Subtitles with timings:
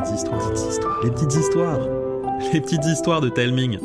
[0.00, 1.88] petites histoires, les petites histoires,
[2.52, 3.78] les petites histoires de Telming.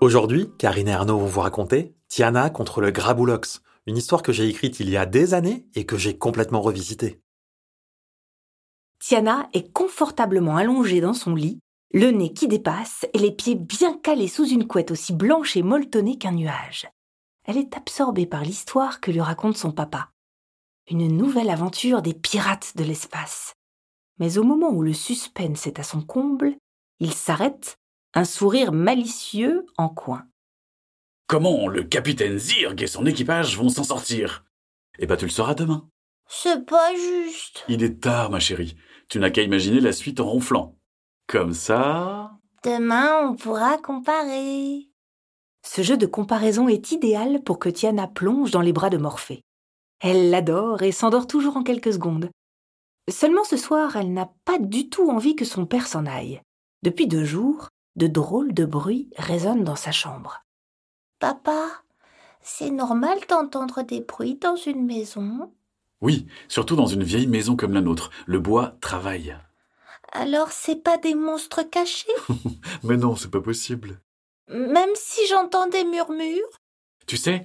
[0.00, 4.48] Aujourd'hui, Karine et Arnaud vont vous raconter Tiana contre le Graboulox, une histoire que j'ai
[4.48, 7.20] écrite il y a des années et que j'ai complètement revisitée.
[9.00, 11.58] Tiana est confortablement allongée dans son lit,
[11.92, 15.62] le nez qui dépasse et les pieds bien calés sous une couette aussi blanche et
[15.62, 16.88] molletonnée qu'un nuage.
[17.44, 20.11] Elle est absorbée par l'histoire que lui raconte son papa
[20.90, 23.54] une nouvelle aventure des pirates de l'espace.
[24.18, 26.56] Mais au moment où le suspense est à son comble,
[27.00, 27.76] il s'arrête,
[28.14, 30.26] un sourire malicieux en coin.
[31.26, 34.44] Comment le capitaine Zirg et son équipage vont s'en sortir?
[34.98, 35.88] Eh ben tu le sauras demain.
[36.28, 37.64] C'est pas juste.
[37.68, 38.76] Il est tard, ma chérie.
[39.08, 40.76] Tu n'as qu'à imaginer la suite en ronflant.
[41.26, 42.32] Comme ça.
[42.64, 44.88] Demain, on pourra comparer.
[45.64, 49.42] Ce jeu de comparaison est idéal pour que Tiana plonge dans les bras de Morphée.
[50.02, 52.28] Elle l'adore et s'endort toujours en quelques secondes.
[53.08, 56.40] Seulement ce soir, elle n'a pas du tout envie que son père s'en aille.
[56.82, 60.42] Depuis deux jours, de drôles de bruits résonnent dans sa chambre.
[61.20, 61.68] Papa,
[62.40, 65.52] c'est normal d'entendre des bruits dans une maison?
[66.00, 68.10] Oui, surtout dans une vieille maison comme la nôtre.
[68.26, 69.36] Le bois travaille.
[70.10, 72.10] Alors c'est pas des monstres cachés?
[72.82, 74.00] Mais non, c'est pas possible.
[74.48, 76.58] Même si j'entends des murmures?
[77.06, 77.44] Tu sais,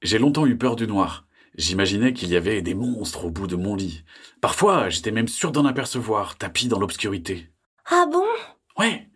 [0.00, 1.26] j'ai longtemps eu peur du noir.
[1.56, 4.04] J'imaginais qu'il y avait des monstres au bout de mon lit.
[4.40, 7.50] Parfois, j'étais même sûr d'en apercevoir, tapis dans l'obscurité.
[7.86, 8.24] Ah bon?
[8.78, 9.08] Ouais.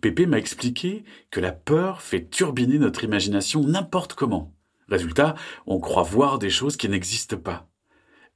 [0.00, 4.54] Pépé m'a expliqué que la peur fait turbiner notre imagination n'importe comment.
[4.88, 5.34] Résultat,
[5.66, 7.68] on croit voir des choses qui n'existent pas.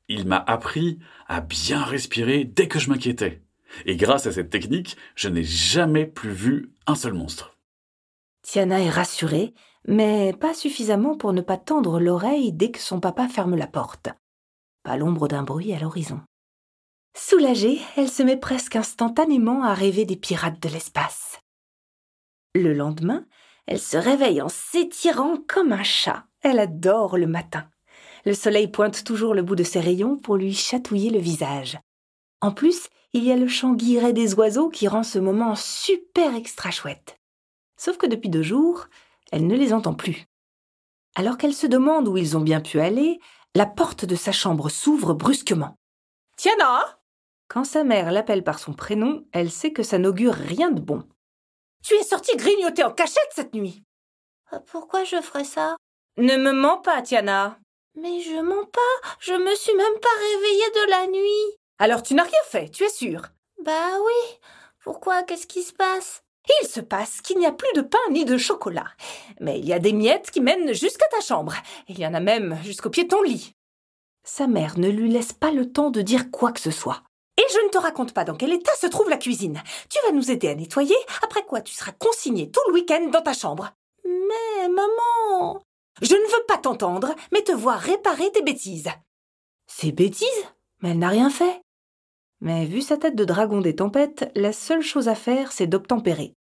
[0.09, 3.43] Il m'a appris à bien respirer dès que je m'inquiétais.
[3.85, 7.56] Et grâce à cette technique, je n'ai jamais plus vu un seul monstre.
[8.47, 9.55] Tiana est rassurée,
[9.89, 14.09] mais pas suffisamment pour ne pas tendre l'oreille dès que son papa ferme la porte.
[14.85, 16.21] Pas l'ombre d'un bruit à l'horizon.
[17.19, 21.41] Soulagée, elle se met presque instantanément à rêver des pirates de l'espace.
[22.55, 23.27] Le lendemain,
[23.67, 26.25] elle se réveille en s'étirant comme un chat.
[26.41, 27.69] Elle adore le matin.
[28.25, 31.81] Le soleil pointe toujours le bout de ses rayons pour lui chatouiller le visage.
[32.41, 36.37] En plus, il y a le chant guiré des oiseaux qui rend ce moment super
[36.37, 37.16] extra chouette.
[37.77, 38.87] Sauf que depuis deux jours,
[39.33, 40.27] elle ne les entend plus.
[41.15, 43.19] Alors qu'elle se demande où ils ont bien pu aller,
[43.55, 45.77] la porte de sa chambre s'ouvre brusquement.
[46.37, 47.01] Tiana
[47.49, 51.09] Quand sa mère l'appelle par son prénom, elle sait que ça n'augure rien de bon.
[51.83, 53.83] Tu es sortie grignoter en cachette cette nuit.
[54.53, 55.77] Euh, pourquoi je ferais ça?
[56.19, 57.59] Ne me mens pas, Tiana.
[57.95, 61.57] Mais je mens pas, je me suis même pas réveillée de la nuit.
[61.79, 63.23] Alors tu n'as rien fait, tu es sûre?
[63.63, 64.39] Bah oui.
[64.81, 65.23] Pourquoi?
[65.23, 66.23] Qu'est-ce qui se passe?
[66.63, 68.87] Il se passe qu'il n'y a plus de pain ni de chocolat.
[69.41, 71.55] Mais il y a des miettes qui mènent jusqu'à ta chambre.
[71.89, 73.53] Il y en a même jusqu'au pied de ton lit.
[74.25, 77.03] Sa mère ne lui laisse pas le temps de dire quoi que ce soit.
[77.39, 79.63] Et je ne te raconte pas dans quel état se trouve la cuisine.
[79.91, 83.23] Tu vas nous aider à nettoyer, après quoi tu seras consigné tout le week-end dans
[83.23, 83.73] ta chambre.
[84.05, 85.63] Mais maman.
[86.01, 88.89] Je ne veux pas t'entendre, mais te voir réparer tes bêtises.
[89.67, 90.27] Ces bêtises
[90.81, 91.61] Mais elle n'a rien fait.
[92.47, 96.33] Mais vu sa tête de dragon des tempêtes, la seule chose à faire, c'est d'obtempérer.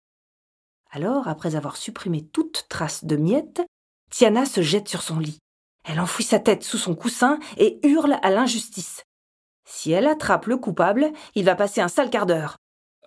[0.92, 3.60] Alors, après avoir supprimé toute trace de miettes,
[4.08, 5.40] Tiana se jette sur son lit.
[5.84, 9.02] Elle enfouit sa tête sous son coussin et hurle à l'injustice.
[9.64, 12.56] Si elle attrape le coupable, il va passer un sale quart d'heure.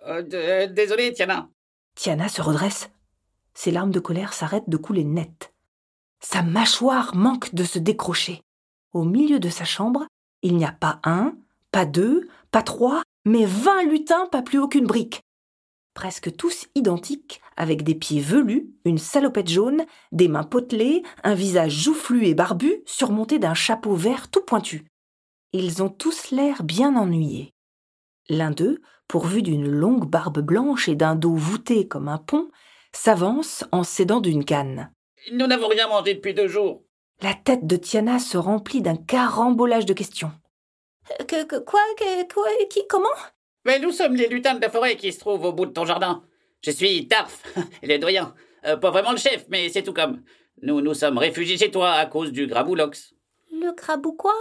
[0.06, 1.48] Euh, désolé, Tiana.
[1.94, 2.90] Tiana se redresse.
[3.54, 5.54] Ses larmes de colère s'arrêtent de couler net.
[6.20, 8.42] Sa mâchoire manque de se décrocher.
[8.92, 10.06] Au milieu de sa chambre,
[10.42, 11.34] il n'y a pas un,
[11.72, 15.22] pas deux, pas trois, mais vingt lutins, pas plus aucune brique.
[15.94, 21.72] Presque tous identiques, avec des pieds velus, une salopette jaune, des mains potelées, un visage
[21.72, 24.86] joufflu et barbu, surmonté d'un chapeau vert tout pointu.
[25.52, 27.52] Ils ont tous l'air bien ennuyés.
[28.28, 32.48] L'un d'eux, pourvu d'une longue barbe blanche et d'un dos voûté comme un pont,
[32.92, 34.92] s'avance en s'aidant d'une canne.
[35.32, 36.84] Nous n'avons rien mangé depuis deux jours.
[37.20, 40.32] La tête de Tiana se remplit d'un carambolage de questions.
[41.26, 41.80] Que, quoi,
[42.32, 43.08] quoi, qui, comment?
[43.64, 45.84] Mais nous sommes les lutins de la forêt qui se trouvent au bout de ton
[45.84, 46.22] jardin.
[46.62, 47.42] Je suis Tarf,
[47.82, 48.34] le doyen.
[48.64, 50.22] Euh, pas vraiment le chef, mais c'est tout comme.
[50.62, 53.14] Nous nous sommes réfugiés chez toi à cause du Graboulox.
[53.52, 54.34] Le Grabou quoi?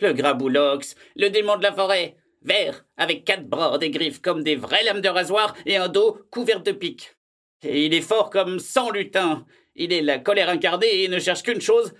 [0.00, 2.16] Le Graboulox, le démon de la forêt.
[2.42, 6.18] Vert, avec quatre bras, des griffes comme des vraies lames de rasoir et un dos
[6.30, 7.16] couvert de pics.
[7.62, 9.46] Et il est fort comme cent lutins.
[9.74, 11.94] Il est la colère incarnée et ne cherche qu'une chose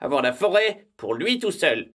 [0.00, 1.92] avoir la forêt pour lui tout seul.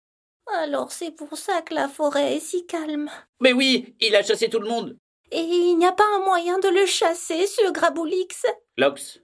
[0.58, 3.10] Alors c'est pour ça que la forêt est si calme.
[3.40, 4.98] Mais oui, il a chassé tout le monde.
[5.32, 8.46] Et il n'y a pas un moyen de le chasser, ce Graboulix
[8.78, 9.22] Lox.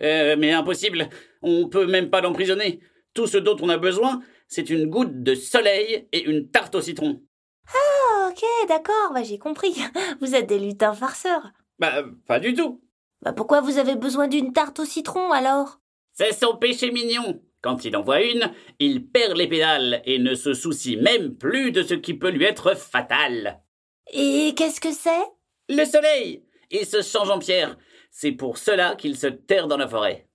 [0.00, 1.08] Euh, mais impossible.
[1.42, 2.80] On peut même pas l'emprisonner.
[3.12, 6.80] Tout ce dont on a besoin, c'est une goutte de soleil et une tarte au
[6.80, 7.22] citron.
[7.68, 9.74] Ah, ok, d'accord, bah, j'ai compris.
[10.20, 11.50] Vous êtes des lutins farceurs.
[11.78, 12.80] Bah, pas du tout.
[13.22, 15.80] Bah, pourquoi vous avez besoin d'une tarte au citron alors?
[16.12, 17.40] C'est son péché mignon.
[17.64, 21.72] Quand il en voit une, il perd les pédales et ne se soucie même plus
[21.72, 23.62] de ce qui peut lui être fatal.
[24.12, 25.24] Et qu'est-ce que c'est?
[25.70, 27.78] Le soleil Il se change en pierre.
[28.10, 30.28] C'est pour cela qu'il se terre dans la forêt.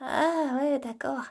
[0.00, 1.24] Ah ouais, d'accord.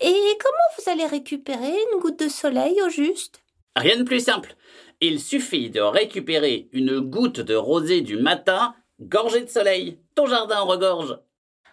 [0.00, 3.42] Et comment vous allez récupérer une goutte de soleil au juste?
[3.76, 4.56] Rien de plus simple.
[5.02, 9.98] Il suffit de récupérer une goutte de rosée du matin, gorgée de soleil.
[10.14, 11.18] Ton jardin regorge.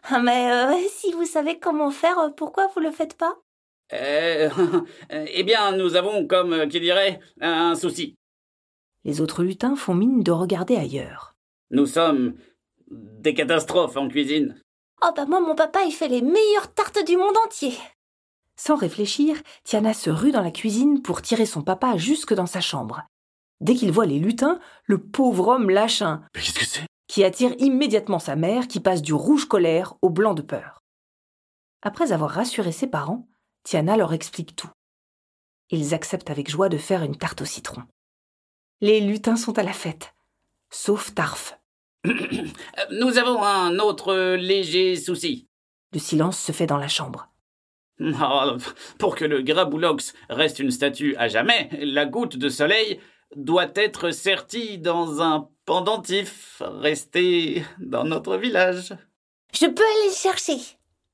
[0.04, 3.36] Ah, Mais euh, si vous savez comment faire, pourquoi vous le faites pas?
[3.94, 4.50] Euh,
[5.10, 8.16] eh bien, nous avons, comme euh, qui dirait, un souci.
[9.04, 11.36] Les autres lutins font mine de regarder ailleurs.
[11.72, 12.36] Nous sommes
[12.90, 14.60] des catastrophes en cuisine.
[15.02, 17.74] Oh bah moi mon papa il fait les meilleures tartes du monde entier.
[18.58, 22.60] Sans réfléchir, Tiana se rue dans la cuisine pour tirer son papa jusque dans sa
[22.60, 23.04] chambre.
[23.62, 26.86] Dès qu'il voit les lutins, le pauvre homme lâche un Mais qu'est-ce que c'est?
[27.10, 30.84] Qui attire immédiatement sa mère qui passe du rouge colère au blanc de peur.
[31.82, 33.28] Après avoir rassuré ses parents,
[33.64, 34.70] Tiana leur explique tout.
[35.72, 37.82] Ils acceptent avec joie de faire une tarte au citron.
[38.80, 40.14] Les lutins sont à la fête,
[40.70, 41.60] sauf Tarf.
[42.06, 42.14] Euh,
[42.92, 45.48] Nous avons un autre léger souci.
[45.94, 47.28] Le silence se fait dans la chambre.
[48.02, 48.58] Oh,
[48.98, 53.00] pour que le Graboulox reste une statue à jamais, la goutte de soleil
[53.36, 58.96] doit être sertie dans un pendentif resté dans notre village.
[59.54, 60.58] Je peux aller le chercher.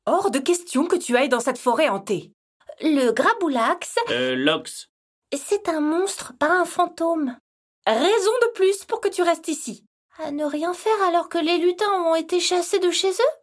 [0.05, 2.31] Hors de question que tu ailles dans cette forêt hantée.
[2.81, 4.89] Le Graboulax, Euh, Lox,
[5.33, 7.37] c'est un monstre, pas un fantôme.
[7.87, 9.85] Raison de plus pour que tu restes ici.
[10.23, 13.35] À ne rien faire alors que les lutins ont été chassés de chez eux?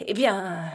[0.00, 0.70] Eh bien,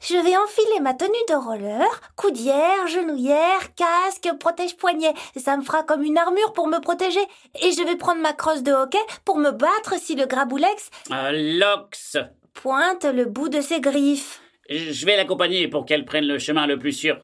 [0.00, 1.86] Je vais enfiler ma tenue de roller,
[2.16, 5.12] coudière, genouillère, casque, protège-poignet.
[5.36, 7.20] Ça me fera comme une armure pour me protéger.
[7.62, 11.58] Et je vais prendre ma crosse de hockey pour me battre si le Graboulex euh,
[11.58, 12.16] Lox.
[12.54, 14.40] pointe le bout de ses griffes.
[14.70, 17.20] Je vais l'accompagner pour qu'elle prenne le chemin le plus sûr.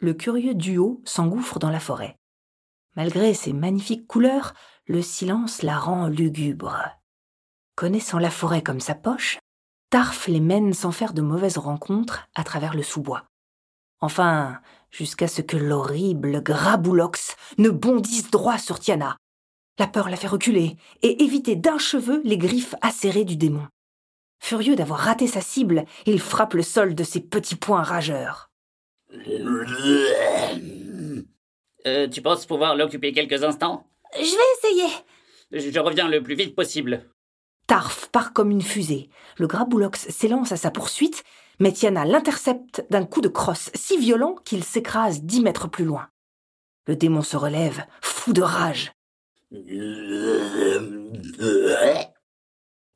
[0.00, 2.16] le curieux duo s'engouffre dans la forêt.
[2.94, 4.52] Malgré ses magnifiques couleurs,
[4.86, 6.76] le silence la rend lugubre.
[7.74, 9.38] Connaissant la forêt comme sa poche,
[9.90, 13.24] Tarf les mène sans faire de mauvaises rencontres à travers le sous-bois.
[14.00, 14.60] Enfin,
[14.90, 19.16] jusqu'à ce que l'horrible Graboulox ne bondisse droit sur Tiana.
[19.78, 23.68] La peur la fait reculer et éviter d'un cheveu les griffes acérées du démon.
[24.40, 28.50] Furieux d'avoir raté sa cible, il frappe le sol de ses petits poings rageurs.
[31.86, 33.88] Euh, tu penses pouvoir l'occuper quelques instants?
[34.14, 34.92] Je vais essayer.
[35.52, 37.08] je, je reviens le plus vite possible.
[37.66, 39.10] Tarf part comme une fusée.
[39.38, 41.24] Le Graboulox s'élance à sa poursuite,
[41.58, 46.08] mais Tiana l'intercepte d'un coup de crosse si violent qu'il s'écrase dix mètres plus loin.
[46.86, 48.92] Le démon se relève, fou de rage.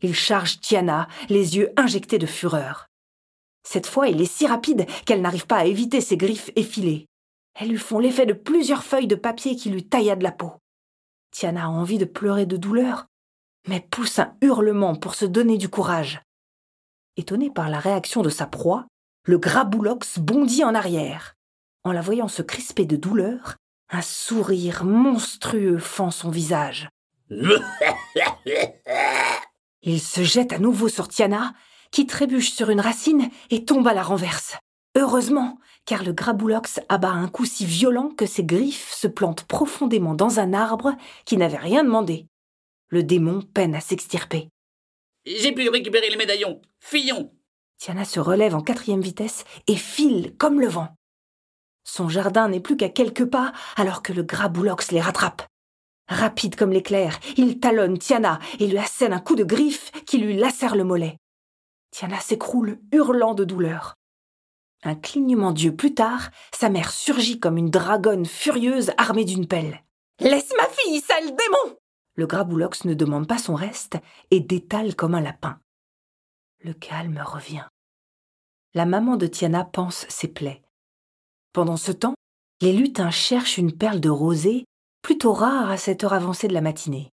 [0.02, 2.87] Il charge Tiana, les yeux injectés de fureur.
[3.64, 7.06] Cette fois, il est si rapide qu'elle n'arrive pas à éviter ses griffes effilées.
[7.55, 10.52] Elles lui font l'effet de plusieurs feuilles de papier qui lui tailladent la peau.
[11.32, 13.06] Tiana a envie de pleurer de douleur,
[13.68, 16.22] mais pousse un hurlement pour se donner du courage.
[17.16, 18.86] Étonné par la réaction de sa proie,
[19.24, 21.34] le Graboulox bondit en arrière.
[21.84, 23.56] En la voyant se crisper de douleur,
[23.90, 26.88] un sourire monstrueux fend son visage.
[29.82, 31.54] Il se jette à nouveau sur Tiana,
[31.90, 34.56] qui trébuche sur une racine et tombe à la renverse.
[34.96, 40.14] Heureusement, car le Graboulox abat un coup si violent que ses griffes se plantent profondément
[40.14, 40.94] dans un arbre
[41.25, 42.26] qui n'avait rien demandé.
[42.92, 44.49] Le démon peine à s'extirper.
[45.25, 46.61] J'ai pu récupérer les médaillons.
[46.80, 47.32] Fillons
[47.78, 50.88] Tiana se relève en quatrième vitesse et file comme le vent.
[51.85, 55.47] Son jardin n'est plus qu'à quelques pas alors que le Graboulox les rattrape.
[56.09, 60.37] Rapide comme l'éclair, il talonne Tiana et lui assène un coup de griffe qui lui
[60.37, 61.16] lacère le mollet.
[61.92, 63.94] Tiana s'écroule, hurlant de douleur.
[64.82, 69.85] Un clignement d'yeux plus tard, sa mère surgit comme une dragonne furieuse armée d'une pelle.
[70.18, 71.76] Laisse ma fille, sale démon
[72.17, 73.99] Le Graboulox ne demande pas son reste
[74.31, 75.59] et détale comme un lapin.
[76.61, 77.67] Le calme revient.
[78.75, 80.62] La maman de Tiana pense ses plaies.
[81.52, 82.14] Pendant ce temps,
[82.61, 84.64] les lutins cherchent une perle de rosée,
[85.02, 87.11] plutôt rare à cette heure avancée de la matinée.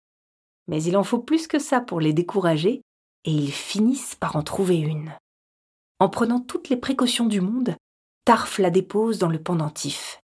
[0.66, 2.80] Mais il en faut plus que ça pour les décourager,
[3.24, 5.12] et ils finissent par en trouver une.
[5.98, 7.76] En prenant toutes les précautions du monde,
[8.24, 10.20] Tarf la dépose dans le pendentif.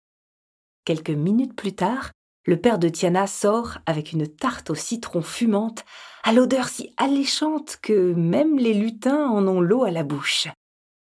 [0.86, 2.12] Quelques minutes plus tard,
[2.50, 5.84] le père de Tiana sort avec une tarte au citron fumante,
[6.24, 10.48] à l'odeur si alléchante que même les lutins en ont l'eau à la bouche.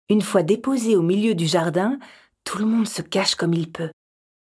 [0.10, 2.00] Une fois déposée au milieu du jardin,
[2.44, 3.92] tout le monde se cache comme il peut.